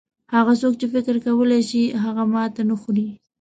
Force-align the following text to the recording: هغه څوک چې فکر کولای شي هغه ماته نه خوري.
هغه 0.35 0.53
څوک 0.61 0.73
چې 0.79 0.85
فکر 0.93 1.15
کولای 1.25 1.61
شي 1.69 1.83
هغه 2.03 2.23
ماته 2.33 2.61
نه 2.69 2.75
خوري. 2.81 3.07